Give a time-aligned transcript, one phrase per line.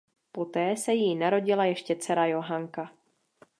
[0.31, 2.91] Poté se jí narodila ještě dcera Johanka.